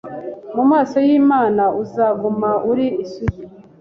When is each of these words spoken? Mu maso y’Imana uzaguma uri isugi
Mu 0.55 0.63
maso 0.71 0.95
y’Imana 1.07 1.63
uzaguma 1.83 2.49
uri 2.71 2.87
isugi 3.03 3.43